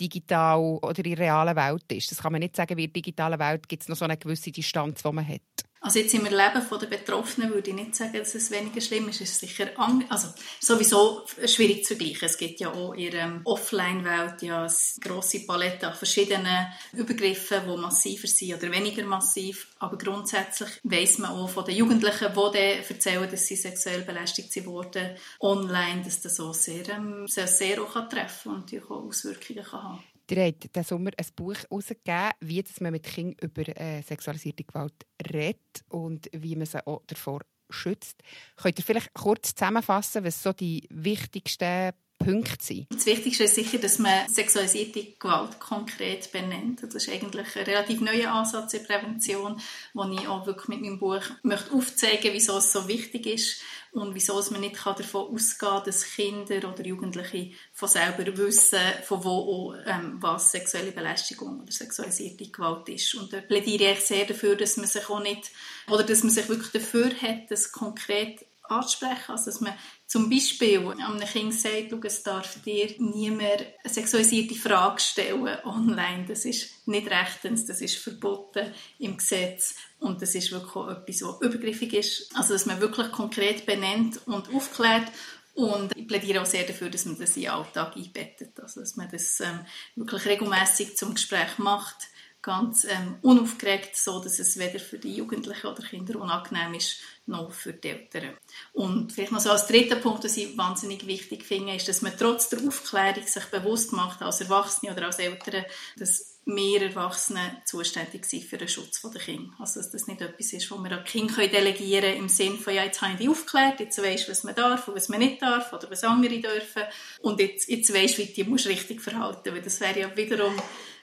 [0.00, 2.10] digital oder in der realen Welt ist.
[2.10, 4.16] Das kann man nicht sagen, wie in der digitalen Welt gibt es noch so eine
[4.16, 5.42] gewisse Distanz, die man hat.
[5.82, 9.22] Also jetzt im Erleben der Betroffenen würde ich nicht sagen, dass es weniger schlimm ist.
[9.22, 9.70] Es ist sicher
[10.10, 10.28] also
[10.60, 12.26] sowieso schwierig zu vergleichen.
[12.28, 17.80] Es gibt ja auch in der Offline-Welt ja eine grosse Palette an verschiedenen Übergriffen, die
[17.80, 19.68] massiver sind oder weniger massiv.
[19.78, 25.16] Aber grundsätzlich weiss man auch von den Jugendlichen, die erzählen, dass sie sexuell belästigt wurden,
[25.40, 29.82] online, dass das auch sehr, ähm, sehr, sehr auch treffen kann und auch Auswirkungen kann
[29.82, 34.64] haben Ihr habt diesen Sommer ein Buch herausgegeben, wie man mit Kindern über äh, sexualisierte
[34.64, 38.22] Gewalt redet und wie man sie auch davor schützt.
[38.56, 42.86] Könnt ihr vielleicht kurz zusammenfassen, was so die wichtigsten Punkte sind?
[42.90, 46.82] Das Wichtigste ist sicher, dass man sexualisierte Gewalt konkret benennt.
[46.82, 49.60] Das ist eigentlich ein relativ neuer Ansatz in Prävention,
[49.94, 53.62] wo ich auch wirklich mit meinem Buch möchte aufzeigen möchte, wieso es so wichtig ist
[53.92, 59.24] und wieso man nicht davon ausgehen kann, dass Kinder oder Jugendliche von selber wissen, von
[59.24, 63.14] wo auch, ähm, was sexuelle Belästigung oder sexualisierte Gewalt ist.
[63.14, 65.50] Und da plädiere ich sehr dafür, dass man sich auch nicht,
[65.88, 69.74] oder dass man sich wirklich dafür hat, das konkret ansprechen, also dass man
[70.10, 76.24] zum Beispiel einem Kind sagt, es darf dir niemand eine sexualisierte Frage stellen online.
[76.26, 79.76] Das ist nicht rechtens, das ist verboten im Gesetz.
[80.00, 82.34] Und das ist wirklich auch etwas, was übergriffig ist.
[82.34, 85.12] Also, dass man wirklich konkret benennt und aufklärt.
[85.54, 88.58] Und ich plädiere auch sehr dafür, dass man das in den Alltag einbettet.
[88.58, 89.60] Also, dass man das ähm,
[89.94, 92.08] wirklich regelmäßig zum Gespräch macht
[92.42, 97.52] ganz ähm, unaufgeregt, so dass es weder für die Jugendlichen oder Kinder unangenehm ist, noch
[97.52, 98.36] für die Eltern.
[98.72, 102.12] Und vielleicht noch so als dritter Punkt, was ich wahnsinnig wichtig finde, ist, dass man
[102.18, 105.64] trotz der Aufklärung sich bewusst macht, als Erwachsene oder als Eltern,
[105.96, 109.52] dass mehr Erwachsene zuständig sind für den Schutz der Kinder.
[109.58, 112.74] Also dass das nicht etwas ist, wo wir an Kinder delegieren können, im Sinne von,
[112.74, 115.20] ja, jetzt habe ich dich aufgeklärt, jetzt weisst du, was man darf und was man
[115.20, 116.82] nicht darf oder was andere dürfen
[117.20, 119.54] und jetzt, jetzt weisst du, wie du dich richtig verhalten musst.
[119.54, 120.54] Weil das wäre ja wiederum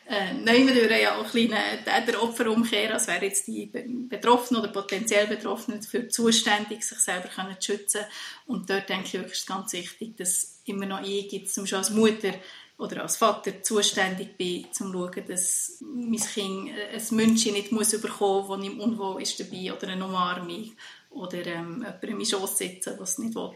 [0.10, 5.82] äh, nehmen wir ja auch kleine Täter-Opfer-Umkehr, als wären jetzt die Betroffenen oder potenziell Betroffenen
[5.82, 8.02] für zuständig, sich selber zu schützen.
[8.46, 11.78] Und dort denke ich wirklich, ist ganz wichtig, dass immer noch ich gibt, zum Beispiel
[11.78, 12.34] als Mutter
[12.78, 18.00] oder als Vater zuständig bin, um zu schauen, dass mein Kind ein München nicht muss
[18.00, 20.72] bekommen muss, das ihm unwohl ist dabei, oder eine Umarmung,
[21.10, 23.52] oder ähm, jemand in meinem Schoss sitzen, was es nicht will.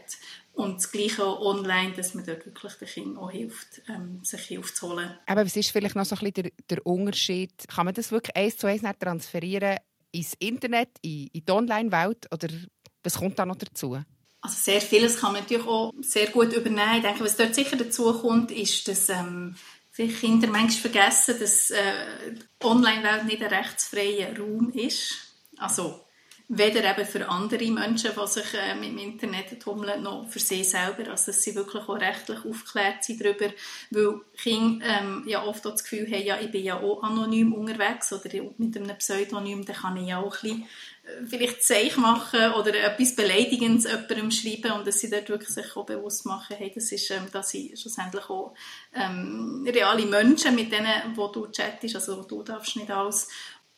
[0.54, 4.42] Und das Gleiche auch online, dass man dort wirklich den Kindern auch hilft, ähm, sich
[4.42, 5.10] Hilfe zu holen.
[5.26, 7.52] Aber was ist vielleicht noch so ein bisschen der, der Unterschied?
[7.68, 9.78] Kann man das wirklich eins zu eins transferieren
[10.12, 12.28] ins Internet, in, in die Online-Welt?
[12.32, 12.48] Oder
[13.02, 13.98] was kommt da noch dazu?
[14.42, 16.96] Also sehr vieles kann man natürlich auch sehr gut übernehmen.
[16.96, 19.54] Ich denke, was dort sicher dazu kommt, ist, dass ähm,
[19.90, 25.14] viele Kinder manchmal vergessen, dass äh, die Online-Welt nicht ein rechtsfreier Raum ist.
[25.56, 26.00] Also
[26.54, 30.62] weder eben für andere Menschen, die sich äh, mit dem Internet tummeln, noch für sie
[30.64, 31.10] selber.
[31.10, 33.46] Also, dass sie wirklich auch rechtlich aufgeklärt sind darüber,
[33.90, 37.54] weil Kinder ähm, ja oft auch das Gefühl haben, ja, ich bin ja auch anonym
[37.54, 40.68] unterwegs oder mit einem Pseudonym, dann kann ich ja auch ein bisschen
[41.04, 45.74] äh, vielleicht Zeichen machen oder etwas Beleidigendes jemandem schreiben und dass sie dort wirklich sich
[45.74, 48.54] auch bewusst machen, hey, das ist, ähm, dass sie schlussendlich auch
[48.94, 53.28] ähm, reale Menschen, mit denen, wo du chattest, also du darfst nicht alles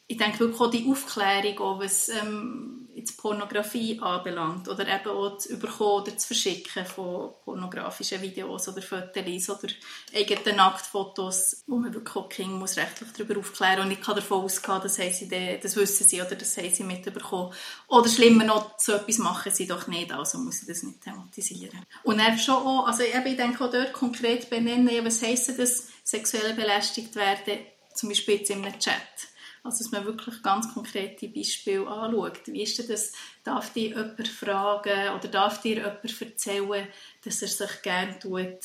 [0.07, 5.39] ich denke wirklich auch die Aufklärung, auch was ähm, jetzt Pornografie anbelangt oder eben auch
[5.39, 9.73] zu überkommen oder zu verschicken von pornografischen Videos oder Fotos oder
[10.15, 14.45] eigenen Nacktfotos, wo man wirklich auch Kinder muss rechtlich darüber aufklären und ich kann davon
[14.45, 17.53] ausgehen, das, sie dann, das wissen sie oder das haben sie mitbekommen.
[17.89, 21.81] Oder schlimmer noch, so etwas machen sie doch nicht, also muss ich das nicht thematisieren.
[22.03, 26.53] Und dann schon auch, also ich denke auch dort konkret benennen, was heisst das, sexuell
[26.53, 27.59] belästigt werden,
[27.95, 29.01] zum Beispiel jetzt in einem Chat
[29.65, 32.41] also, dass man wirklich ganz konkrete Beispiele anschaut.
[32.47, 33.13] Wie ist denn das?
[33.43, 36.87] Darf dir jemand fragen oder darf dir jemand erzählen,
[37.25, 38.59] dass er sich gerne tut,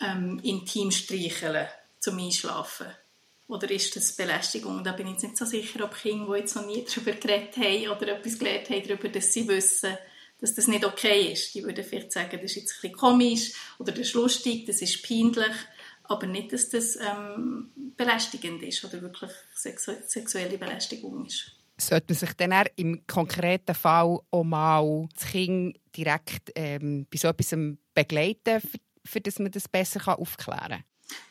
[0.00, 1.68] ähm, intim streicheln
[2.00, 2.88] zum Einschlafen?
[3.46, 4.82] Oder ist das Belästigung?
[4.82, 7.56] Da bin ich jetzt nicht so sicher, ob Kinder, die jetzt noch nie darüber geredet
[7.56, 9.96] haben oder etwas gelernt haben darüber, dass sie wissen,
[10.40, 11.54] dass das nicht okay ist.
[11.54, 14.82] Die würden vielleicht sagen, das ist jetzt ein bisschen komisch oder das ist lustig, das
[14.82, 15.54] ist peinlich
[16.04, 21.52] aber nicht, dass das ähm, belästigend ist oder wirklich sexu sexuelle Belästigung ist.
[21.78, 27.28] Sollte man sich dann im konkreten Fall auch mal das Kind direkt ähm, bei so
[27.28, 27.56] etwas
[27.94, 30.84] begleiten, für, für dass man das besser aufklären kann?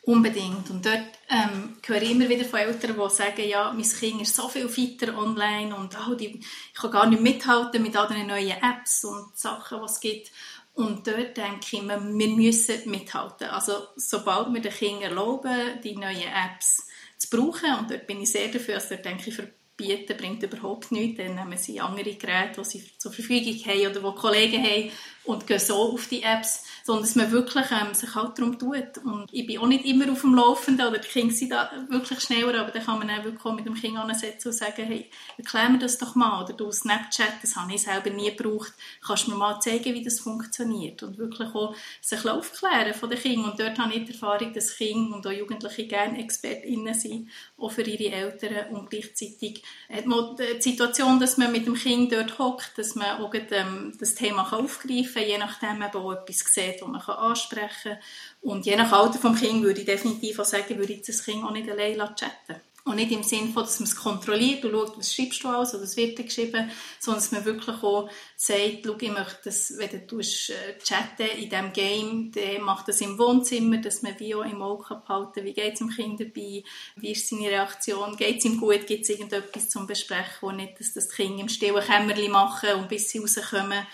[0.03, 0.69] Unbedingt.
[0.69, 4.35] Und dort ähm, höre ich immer wieder von Eltern, die sagen, ja, mein Kind ist
[4.35, 8.27] so viel weiter online und oh, die, ich kann gar nicht mithalten mit all den
[8.27, 10.31] neuen Apps und Sachen, die es gibt.
[10.73, 13.47] Und dort denke ich, wir müssen mithalten.
[13.47, 18.31] Also, sobald wir den Kindern erlauben, die neuen Apps zu brauchen, und dort bin ich
[18.31, 22.61] sehr dafür, also dort denke ich, verbieten bringt überhaupt nichts, dann nehmen sie andere Geräte,
[22.61, 24.91] die sie zur Verfügung haben oder die Kollegen haben
[25.23, 28.97] und gehen so auf die Apps sondern dass man wirklich ähm, sich halt darum tut.
[29.03, 32.19] Und ich bin auch nicht immer auf dem Laufenden oder die Kinder sind da wirklich
[32.19, 35.09] schneller, aber dann kann man dann wirklich auch mit dem Kind ansetzen und sagen, hey,
[35.37, 36.43] erklär mir das doch mal.
[36.43, 38.73] Oder du Snapchat, das habe ich selber nie gebraucht,
[39.05, 41.03] kannst mir mal zeigen, wie das funktioniert.
[41.03, 43.51] Und wirklich auch sich aufklären von den Kindern.
[43.51, 47.71] Und dort habe ich die Erfahrung, dass Kinder und auch Jugendliche gerne ExpertInnen sind, auch
[47.71, 48.75] für ihre Eltern.
[48.75, 53.21] Und gleichzeitig hat man die Situation, dass man mit dem Kind dort hockt, dass man
[53.21, 57.93] auch ähm, das Thema aufgreifen kann, je nachdem eben auch etwas sieht, die man ansprechen
[57.93, 57.97] kann.
[58.41, 61.43] Und je nach Alter des Kindes würde ich definitiv auch sagen, würde ich das Kind
[61.43, 65.13] auch nicht allein chatten und nicht im Sinne dass man es kontrolliert und schaut, was
[65.13, 68.95] schreibst du alles oder was wird dir geschrieben, sondern dass man wirklich auch sagt, schau,
[68.99, 73.77] ich möchte, dass, wenn du äh, chatten in diesem Game, dann macht das im Wohnzimmer,
[73.77, 76.63] dass man wie auch im Auge behalten wie geht es dem Kind dabei,
[76.95, 80.79] wie ist seine Reaktion, geht es ihm gut, gibt es irgendetwas zum Besprechen, und nicht,
[80.79, 83.85] dass das Kind im stillen Kämmerchen machen und bis sie rauskommen,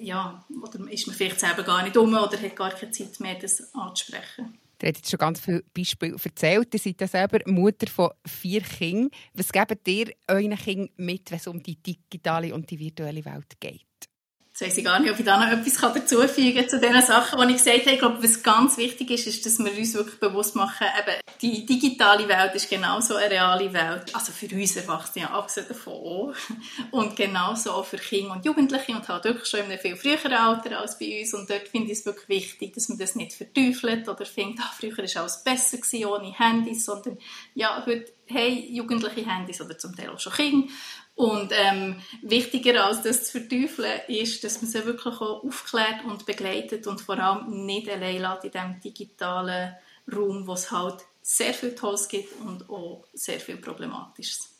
[0.00, 3.36] ja, oder ist man vielleicht selber gar nicht um oder hat gar keine Zeit mehr,
[3.36, 4.58] das anzusprechen.
[4.80, 6.72] Ihr habt jetzt schon ganz viele Beispiele erzählt.
[6.72, 9.10] Ihr seid ja selber Mutter von vier Kindern.
[9.34, 13.58] Was gebt ihr euren Kindern mit, wenn es um die digitale und die virtuelle Welt
[13.58, 13.87] geht?
[14.58, 17.38] Jetzt weiss ich gar nicht, ob ich da noch etwas dazufügen kann zu den Sachen,
[17.46, 17.92] die ich gesagt habe.
[17.92, 21.64] Ich glaube, was ganz wichtig ist, ist, dass wir uns wirklich bewusst machen, eben, die
[21.64, 24.12] digitale Welt ist genauso eine reale Welt.
[24.12, 26.34] Also für uns Erwachsene, ja, abgesehen davon.
[26.90, 30.32] Und genauso auch für Kinder und Jugendliche und halt wirklich schon in einem viel früheren
[30.32, 31.34] Alter als bei uns.
[31.34, 34.72] Und dort finde ich es wirklich wichtig, dass man das nicht verteufelt oder findet, ah,
[34.76, 35.78] früher war alles besser
[36.10, 37.16] ohne Handys, sondern
[37.54, 40.66] ja, heute haben jugendliche Handys oder zum Teil auch schon Kinder.
[41.18, 46.26] Und ähm, wichtiger als das zu verteufeln, ist, dass man sie wirklich auch aufklärt und
[46.26, 49.74] begleitet und vor allem nicht allein lässt in diesem digitalen
[50.14, 54.54] Raum, wo es halt sehr viel Tolles gibt und auch sehr viel Problematisches.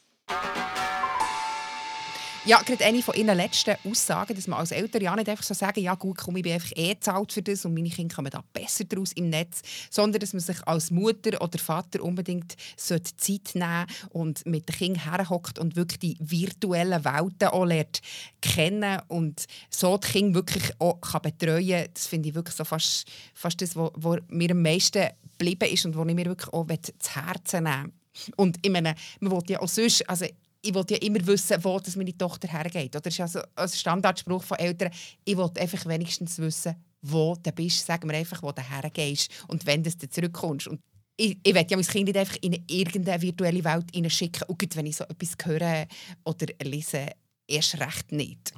[2.44, 5.54] Ja, gerade eine von Ihren letzten Aussagen, dass man als Eltern ja nicht einfach so
[5.54, 8.30] sagen, ja gut, komm, ich bin einfach eh zahlt für das und meine Kinder kommen
[8.30, 13.50] da besser draus im Netz, sondern dass man sich als Mutter oder Vater unbedingt Zeit
[13.54, 18.00] nehmen und mit den Kindern herhockt und wirklich die virtuellen Welten auch lernt
[18.40, 21.88] kennen und so die Kinder wirklich auch kann betreuen kann.
[21.92, 25.96] Das finde ich wirklich so fast, fast das, was mir am meisten geblieben ist und
[25.96, 27.92] wo ich mir wirklich auch zu Herzen nehmen
[28.36, 30.26] Und ich meine, man will ja auch sonst, also
[30.62, 32.94] ich will ja immer wissen, wo das meine Tochter hergeht.
[32.96, 34.90] Oder ist also ein Standardspruch von Eltern,
[35.24, 37.86] ich will einfach wenigstens wissen, wo du bist.
[37.86, 40.68] Sag mir einfach, wo du hergehst und wenn du zurückkommst.
[40.68, 40.80] Und
[41.16, 44.44] ich, ich will ja mein Kind nicht einfach in irgendeine virtuelle Welt schicken.
[44.46, 45.86] Und wenn ich so etwas höre
[46.24, 47.12] oder lese,
[47.46, 48.52] erst recht nicht.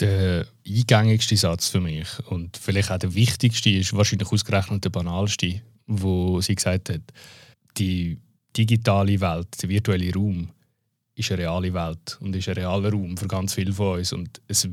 [0.00, 5.60] Der eingängigste Satz für mich und vielleicht auch der wichtigste ist wahrscheinlich ausgerechnet der banalste,
[5.86, 7.02] wo sie gesagt hat,
[7.76, 8.18] die
[8.56, 10.48] digitale Welt, der virtuelle Raum,
[11.24, 14.12] ist eine reale Welt und ist ein realer Raum für ganz viele von uns.
[14.12, 14.68] Und es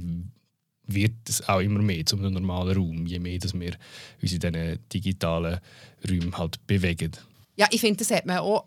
[0.86, 3.74] wird es auch immer mehr zum normalen Raum, je mehr dass wir
[4.22, 5.60] uns in diesen digitalen
[6.08, 7.12] Räumen halt bewegen.
[7.56, 8.66] Ja, ich finde, das hat man auch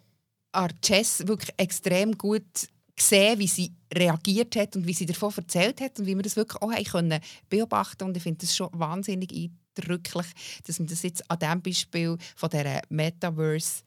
[0.53, 5.81] an Jess wirklich extrem gut gesehen, wie sie reagiert hat und wie sie davon erzählt
[5.81, 9.33] hat und wie wir das wirklich auch können beobachten Und ich finde das schon wahnsinnig
[9.33, 10.27] eindrücklich,
[10.67, 13.83] dass man das jetzt an diesem Beispiel von dieser Metaverse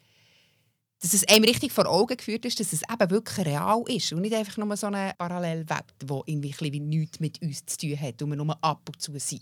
[1.06, 4.22] dass es einem richtig vor Augen geführt ist, dass es eben wirklich real ist und
[4.22, 8.22] nicht einfach nur so eine Parallelwelt, die irgendwie wie nichts mit uns zu tun hat
[8.22, 9.42] und wir nur ab und zu sind.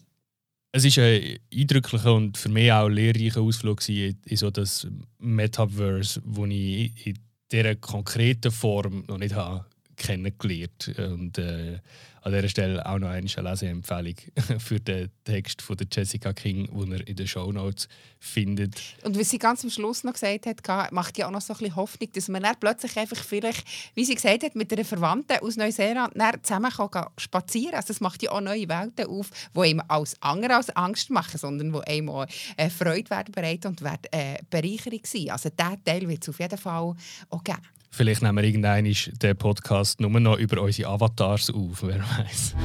[0.73, 4.87] Es war ein eindrücklicher und für mich auch lehrreicher Ausflug in so das
[5.19, 7.19] Metaverse, das ich in
[7.51, 9.65] dieser konkreten Form noch nicht habe
[10.03, 11.79] kennengelernt und äh,
[12.23, 14.15] an dieser Stelle auch noch eine Leseempfehlung
[14.59, 17.87] für den Text von der Jessica King, den ihr in den Show Notes
[18.19, 18.75] findet.
[19.03, 21.59] Und was sie ganz am Schluss noch gesagt hat, macht ja auch noch so ein
[21.59, 25.39] bisschen Hoffnung, dass man dann plötzlich einfach vielleicht, wie sie gesagt hat, mit einer Verwandten
[25.39, 26.13] aus Neuseeland
[26.43, 30.55] zusammen kann spazieren Also es macht ja auch neue Welten auf, die einem als andere
[30.55, 35.01] als Angst machen, sondern die einem auch äh, Freude werden bereiten und werden äh, Bereicherung
[35.03, 35.29] sein.
[35.29, 36.95] Also diesen Teil wird es auf jeden Fall
[37.29, 37.61] auch geben.
[37.95, 42.55] Vielleicht nehmen wir irgendwann den Podcast nur noch über unsere Avatars auf, wer weiß.